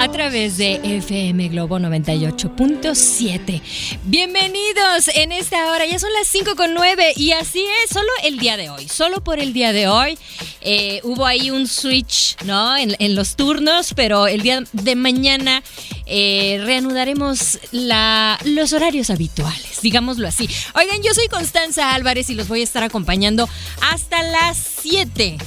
[0.00, 3.60] a través de FM Globo 98.7.
[4.04, 8.38] Bienvenidos en esta hora, ya son las 5 con 9 y así es, solo el
[8.38, 10.16] día de hoy, solo por el día de hoy.
[10.60, 12.76] Eh, hubo ahí un switch, ¿no?
[12.76, 15.64] En, los turnos, pero el día de mañana
[16.06, 20.48] eh, reanudaremos la, los horarios habituales, digámoslo así.
[20.74, 23.48] Oigan, yo soy Constanza Álvarez y los voy a estar acompañando
[23.90, 25.38] hasta las 7.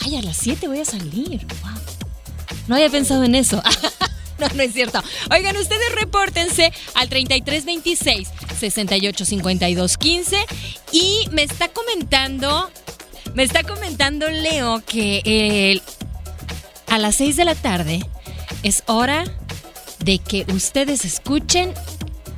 [0.00, 1.46] Ay, a las 7 voy a salir.
[1.62, 1.98] Wow.
[2.68, 3.62] No había pensado en eso.
[4.48, 5.02] No, no es cierto.
[5.30, 10.36] Oigan, ustedes repórtense al 3326 685215
[10.92, 12.70] y me está comentando,
[13.34, 15.82] me está comentando Leo que
[16.86, 18.00] a las 6 de la tarde
[18.62, 19.24] es hora
[20.00, 21.74] de que ustedes escuchen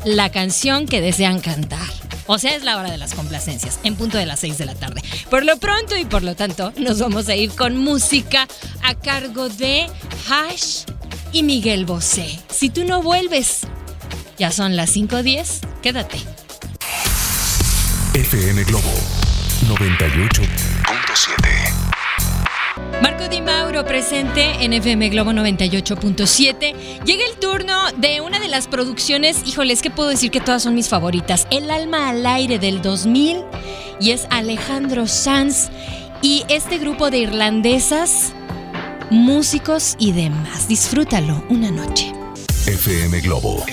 [0.05, 1.89] la canción que desean cantar.
[2.27, 4.75] O sea, es la hora de las complacencias, en punto de las 6 de la
[4.75, 5.03] tarde.
[5.29, 8.47] Por lo pronto y por lo tanto, nos vamos a ir con música
[8.83, 9.87] a cargo de
[10.29, 10.85] Hash
[11.33, 12.39] y Miguel Bosé.
[12.49, 13.61] Si tú no vuelves,
[14.39, 16.19] ya son las 5.10, quédate.
[18.15, 18.91] FM Globo
[19.69, 21.91] 98.7
[23.03, 27.05] Marco Di Mauro presente en FM Globo 98.7.
[27.05, 30.75] Llega el turno de una de las producciones, híjoles, que puedo decir que todas son
[30.75, 31.47] mis favoritas.
[31.51, 33.39] El alma al aire del 2000
[34.01, 35.71] y es Alejandro Sanz
[36.21, 38.33] y este grupo de irlandesas,
[39.11, 40.69] músicos y demás.
[40.69, 42.13] Disfrútalo una noche.
[42.67, 43.65] FM Globo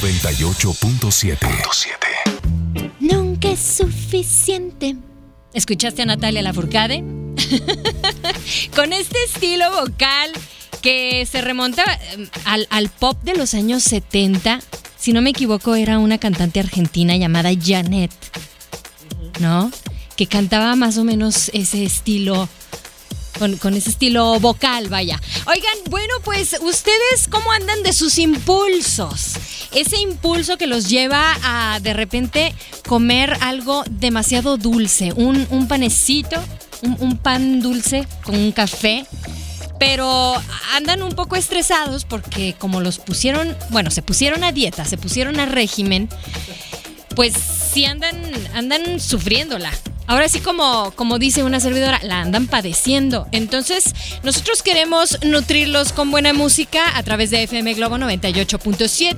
[0.00, 1.38] 98.7
[3.00, 4.96] Nunca es suficiente.
[5.54, 7.02] ¿Escuchaste a Natalia Lafourcade?
[8.74, 10.32] Con este estilo vocal
[10.82, 14.60] que se remonta eh, al, al, pop de los años 70.
[14.98, 18.12] Si no me equivoco, era una cantante argentina llamada Janet,
[19.40, 19.70] ¿no?
[20.16, 22.48] Que cantaba más o menos ese estilo.
[23.38, 25.20] Con, ese estilo vocal, vaya.
[25.46, 29.34] Oigan, bueno, pues ustedes cómo andan de sus impulsos.
[29.74, 32.54] Ese impulso que los lleva a de repente
[32.88, 36.42] comer algo demasiado dulce, un, un panecito,
[36.82, 39.06] un, un pan dulce con un café
[39.78, 40.34] pero
[40.74, 45.38] andan un poco estresados porque como los pusieron, bueno, se pusieron a dieta, se pusieron
[45.38, 46.08] a régimen,
[47.14, 48.16] pues sí andan,
[48.54, 49.70] andan sufriéndola.
[50.08, 53.26] Ahora sí, como, como dice una servidora, la andan padeciendo.
[53.32, 59.16] Entonces, nosotros queremos nutrirlos con buena música a través de FM Globo 98.7.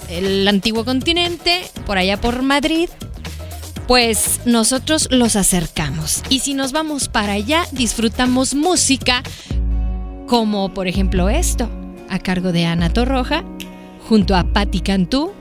[0.09, 2.89] el antiguo continente, por allá por Madrid,
[3.87, 6.23] pues nosotros los acercamos.
[6.31, 9.23] Y si nos vamos para allá, disfrutamos música
[10.27, 11.69] como por ejemplo esto.
[12.11, 13.45] A cargo de Ana Torroja,
[14.09, 15.33] junto a Patti Cantú,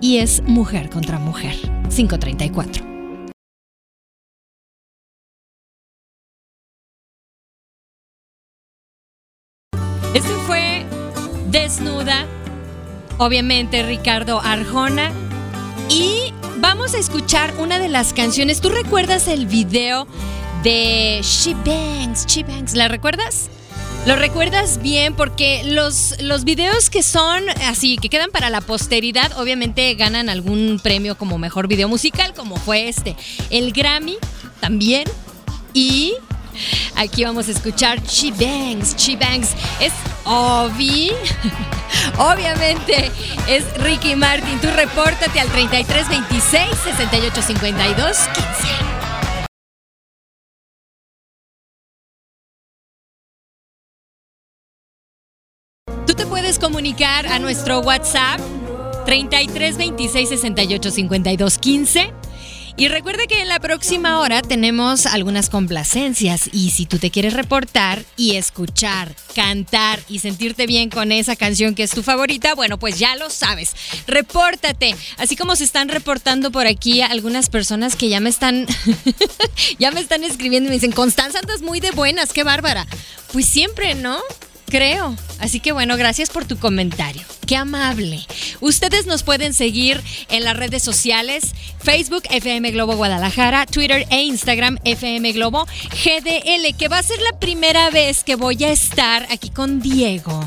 [0.00, 1.54] y es Mujer contra Mujer,
[1.94, 2.84] 534.
[10.14, 10.84] Este fue
[11.50, 12.26] Desnuda,
[13.18, 15.10] obviamente Ricardo Arjona,
[15.88, 18.60] y vamos a escuchar una de las canciones.
[18.60, 20.06] ¿Tú recuerdas el video
[20.62, 22.26] de She Bangs?
[22.26, 23.50] She Bangs, ¿la recuerdas?
[24.06, 29.32] Lo recuerdas bien porque los, los videos que son así, que quedan para la posteridad,
[29.38, 33.16] obviamente ganan algún premio como mejor video musical, como fue este.
[33.48, 34.18] El Grammy
[34.60, 35.04] también.
[35.72, 36.14] Y
[36.96, 38.94] aquí vamos a escuchar She Bangs.
[38.96, 39.92] She Bangs es
[40.24, 41.10] Obi.
[42.18, 43.10] Obviamente
[43.48, 44.60] es Ricky Martin.
[44.60, 46.66] Tú repórtate al 3326
[46.98, 48.93] 6852 15.
[56.44, 58.38] Puedes comunicar a nuestro WhatsApp
[59.06, 62.12] 33 26 68 52 15.
[62.76, 67.32] Y recuerda que en la próxima hora tenemos algunas complacencias y si tú te quieres
[67.32, 72.78] reportar y escuchar, cantar y sentirte bien con esa canción que es tu favorita, bueno,
[72.78, 73.74] pues ya lo sabes.
[74.06, 78.66] Repórtate, así como se están reportando por aquí algunas personas que ya me están
[79.78, 82.86] ya me están escribiendo y me dicen, "Constanza, andas muy de buenas, qué bárbara."
[83.32, 84.20] Pues siempre, ¿no?
[84.66, 85.16] Creo.
[85.38, 87.22] Así que bueno, gracias por tu comentario.
[87.46, 88.26] Qué amable.
[88.60, 94.78] Ustedes nos pueden seguir en las redes sociales, Facebook FM Globo Guadalajara, Twitter e Instagram
[94.84, 99.50] FM Globo GDL, que va a ser la primera vez que voy a estar aquí
[99.50, 100.44] con Diego,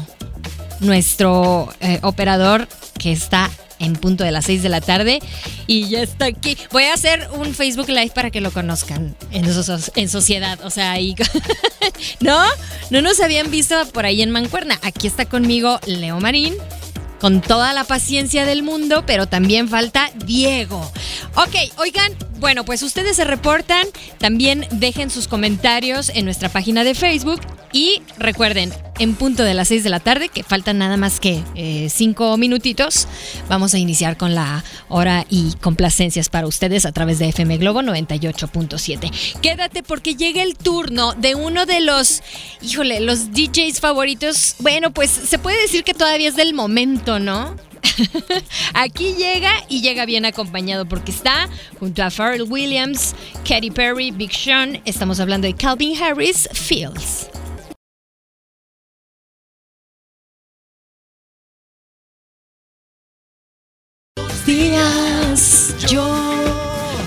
[0.80, 2.68] nuestro eh, operador
[2.98, 5.20] que está en punto de las 6 de la tarde
[5.68, 6.58] y ya está aquí.
[6.72, 11.16] Voy a hacer un Facebook Live para que lo conozcan en, sociedad, o sea, ahí...
[12.20, 12.40] ¿No?
[12.90, 14.80] No nos habían visto por ahí en Mancuerna.
[14.82, 16.56] Aquí está conmigo Leo Marín
[17.20, 20.80] con toda la paciencia del mundo, pero también falta Diego.
[21.36, 23.88] Ok, oigan, bueno, pues ustedes se reportan,
[24.20, 27.42] también dejen sus comentarios en nuestra página de Facebook
[27.78, 31.44] y recuerden, en punto de las 6 de la tarde, que faltan nada más que
[31.88, 33.08] 5 eh, minutitos,
[33.50, 37.84] vamos a iniciar con la hora y complacencias para ustedes a través de FM Globo
[37.84, 39.12] 98.7.
[39.42, 42.24] Quédate porque llega el turno de uno de los,
[42.64, 44.56] híjole, los DJs favoritos.
[44.58, 47.56] Bueno, pues se puede decir que todavía es del momento, ¿no?
[48.74, 51.48] Aquí llega y llega bien acompañado porque está
[51.80, 53.14] junto a Pharrell Williams,
[53.48, 54.82] Katy Perry, Big Sean.
[54.86, 57.30] Estamos hablando de Calvin Harris, Fields.
[64.48, 66.08] Días yo.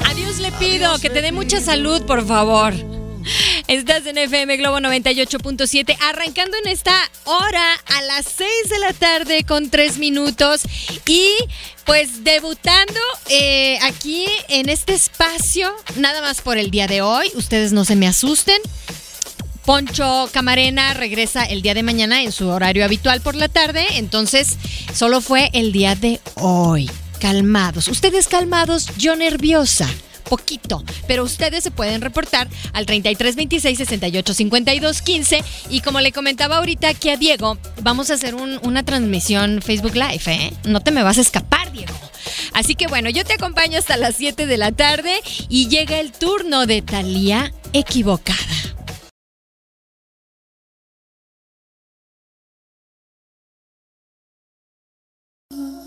[0.04, 2.74] Adiós le pido que te dé mucha salud, por favor.
[3.66, 6.92] Estás en FM Globo 98.7, arrancando en esta
[7.24, 10.60] hora a las 6 de la tarde con 3 minutos
[11.06, 11.30] y
[11.86, 13.00] pues debutando
[13.30, 17.96] eh, aquí en este espacio, nada más por el día de hoy, ustedes no se
[17.96, 18.60] me asusten.
[19.64, 24.58] Poncho Camarena regresa el día de mañana en su horario habitual por la tarde, entonces
[24.94, 27.86] solo fue el día de hoy calmados.
[27.86, 29.88] Ustedes calmados, yo nerviosa
[30.30, 36.12] poquito, pero ustedes se pueden reportar al 33 26 68 52 15 y como le
[36.12, 40.52] comentaba ahorita aquí a Diego, vamos a hacer una transmisión Facebook Live, ¿eh?
[40.64, 41.94] No te me vas a escapar, Diego.
[42.52, 46.12] Así que bueno, yo te acompaño hasta las 7 de la tarde y llega el
[46.12, 48.38] turno de Talía equivocada.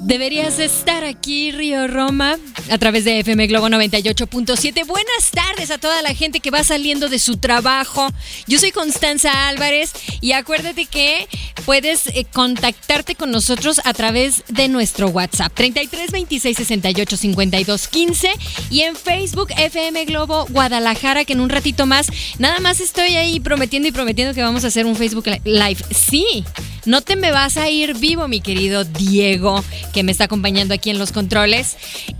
[0.05, 2.37] Deberías estar aquí, Río Roma,
[2.69, 4.85] a través de FM Globo 98.7.
[4.85, 8.09] Buenas tardes a toda la gente que va saliendo de su trabajo.
[8.45, 11.29] Yo soy Constanza Álvarez y acuérdate que
[11.65, 18.29] puedes eh, contactarte con nosotros a través de nuestro WhatsApp 33 26 68 52 15
[18.71, 22.07] y en Facebook FM Globo Guadalajara que en un ratito más
[22.39, 25.77] nada más estoy ahí prometiendo y prometiendo que vamos a hacer un Facebook Live.
[25.91, 26.43] Sí,
[26.85, 30.89] no te me vas a ir vivo, mi querido Diego que me está acompañando aquí
[30.89, 31.77] en los controles.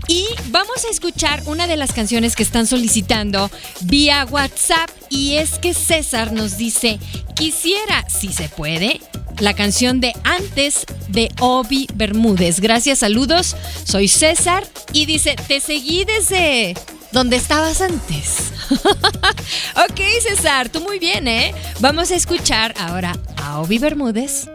[0.08, 3.50] Y vamos a escuchar una de las canciones que están solicitando
[3.82, 4.88] vía WhatsApp.
[5.10, 6.98] Y es que César nos dice,
[7.34, 9.00] quisiera, si se puede,
[9.38, 12.60] la canción de Antes de Obi Bermúdez.
[12.60, 13.56] Gracias, saludos.
[13.84, 16.74] Soy César y dice, te seguí desde
[17.12, 18.52] donde estabas antes.
[18.70, 21.54] ok, César, tú muy bien, ¿eh?
[21.80, 24.48] Vamos a escuchar ahora a Obi Bermúdez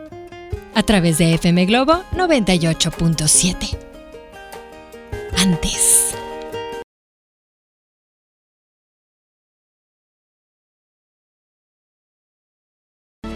[0.80, 3.78] a través de FM Globo 98.7.
[5.36, 6.14] Antes.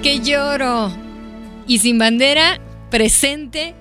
[0.02, 0.90] Que lloro
[1.68, 3.76] y sin bandera presente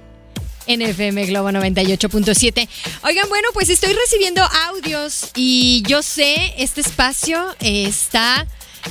[0.66, 2.68] en FM Globo 98.7.
[3.04, 8.44] Oigan, bueno, pues estoy recibiendo audios y yo sé, este espacio está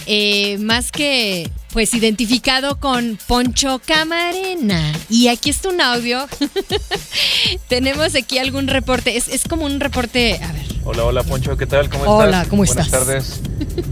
[0.05, 4.93] eh, más que pues identificado con Poncho Camarena.
[5.09, 6.27] Y aquí está un audio.
[7.67, 9.17] Tenemos aquí algún reporte.
[9.17, 10.39] Es, es, como un reporte.
[10.43, 10.65] A ver.
[10.83, 11.89] Hola, hola Poncho, ¿qué tal?
[11.89, 12.27] ¿Cómo estás?
[12.27, 12.89] Hola, ¿cómo estás?
[12.89, 13.41] Buenas tardes.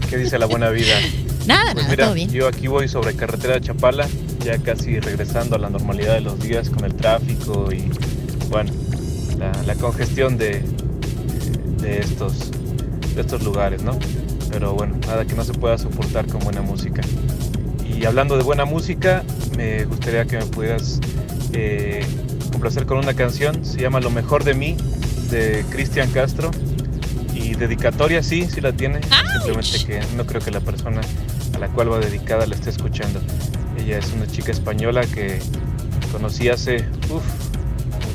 [0.08, 0.94] ¿Qué dice la buena vida?
[1.46, 2.30] Nada, pues nada, mira, todo bien.
[2.30, 4.06] Yo aquí voy sobre carretera de Chapala,
[4.44, 7.90] ya casi regresando a la normalidad de los días con el tráfico y,
[8.50, 8.70] bueno,
[9.38, 10.62] la, la congestión de,
[11.80, 12.50] de, estos,
[13.14, 13.98] de estos lugares, ¿no?
[14.50, 17.00] Pero bueno, nada que no se pueda soportar con buena música.
[18.00, 19.22] Y hablando de buena música,
[19.58, 21.00] me gustaría que me pudieras
[21.52, 22.02] eh,
[22.50, 24.74] complacer con una canción, se llama Lo mejor de mí,
[25.30, 26.50] de Cristian Castro.
[27.34, 29.32] Y dedicatoria sí, sí la tiene, ¡Auch!
[29.34, 31.02] simplemente que no creo que la persona
[31.54, 33.20] a la cual va dedicada la esté escuchando.
[33.78, 35.38] Ella es una chica española que
[36.10, 36.76] conocí hace
[37.10, 37.22] uf,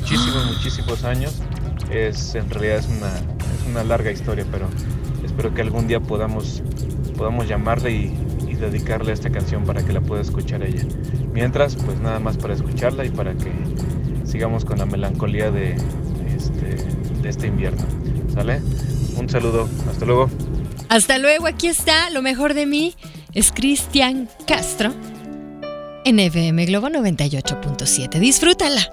[0.00, 1.40] muchísimos, muchísimos años.
[1.92, 4.66] Es, en realidad es una, es una larga historia, pero
[5.24, 6.60] espero que algún día podamos,
[7.16, 10.84] podamos llamarle y, y, dedicarle esta canción para que la pueda escuchar ella.
[11.32, 13.52] Mientras, pues nada más para escucharla y para que
[14.24, 15.76] sigamos con la melancolía de
[16.34, 17.84] este, este invierno.
[18.32, 18.60] ¿Sale?
[19.16, 20.30] Un saludo, hasta luego.
[20.88, 22.94] Hasta luego, aquí está, lo mejor de mí
[23.34, 24.94] es Cristian Castro
[26.04, 28.20] en FM Globo 98.7.
[28.20, 28.92] Disfrútala.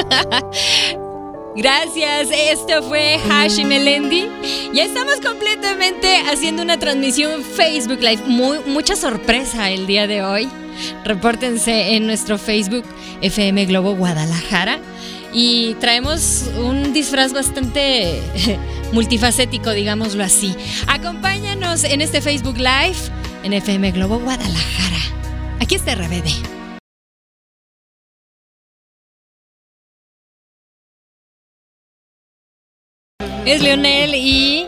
[1.56, 4.28] Gracias, esto fue Hashi Melendi.
[4.72, 8.22] Ya estamos completamente haciendo una transmisión Facebook Live.
[8.26, 10.48] Muy, mucha sorpresa el día de hoy.
[11.04, 12.84] Repórtense en nuestro Facebook
[13.20, 14.78] FM Globo Guadalajara.
[15.32, 18.20] Y traemos un disfraz bastante
[18.92, 20.54] multifacético, digámoslo así.
[20.86, 22.98] Acompáñanos en este Facebook Live
[23.42, 24.98] en FM Globo Guadalajara.
[25.58, 26.59] Aquí está RBD.
[33.46, 34.66] Es Leonel y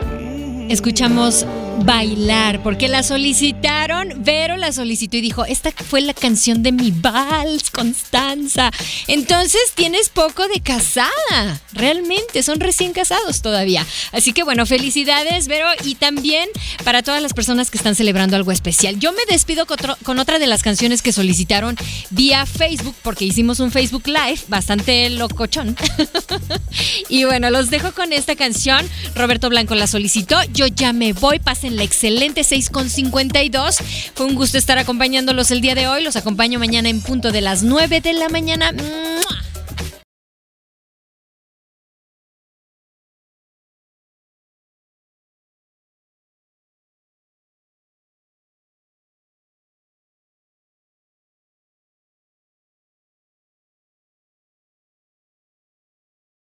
[0.69, 1.45] escuchamos
[1.79, 6.91] bailar porque la solicitaron, Vero la solicitó y dijo, esta fue la canción de mi
[6.91, 8.71] vals, Constanza.
[9.07, 13.85] Entonces tienes poco de casada, realmente, son recién casados todavía.
[14.11, 16.49] Así que bueno, felicidades, Vero, y también
[16.83, 18.99] para todas las personas que están celebrando algo especial.
[18.99, 21.75] Yo me despido con, otra de las canciones que solicitaron
[22.09, 25.75] vía Facebook porque hicimos un Facebook Live bastante locochón.
[27.09, 28.87] y bueno, los dejo con esta canción.
[29.15, 33.77] Roberto Blanco la solicitó, yo ya me voy, en la excelente 6 con 52.
[34.15, 36.03] Fue un gusto estar acompañándolos el día de hoy.
[36.03, 38.73] Los acompaño mañana en punto de las 9 de la mañana.